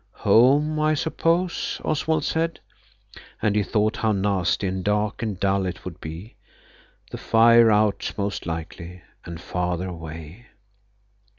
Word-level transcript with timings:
"Home, 0.25 0.79
I 0.79 0.95
suppose," 0.95 1.79
Oswald 1.85 2.23
said. 2.23 2.59
And 3.39 3.55
he 3.55 3.61
thought 3.61 3.97
how 3.97 4.13
nasty 4.13 4.65
and 4.65 4.83
dark 4.83 5.21
and 5.21 5.39
dull 5.39 5.67
it 5.67 5.85
would 5.85 6.01
be. 6.01 6.37
The 7.11 7.19
fire 7.19 7.69
out 7.69 8.11
most 8.17 8.47
likely 8.47 9.03
and 9.25 9.39
Father 9.39 9.87
away. 9.87 10.47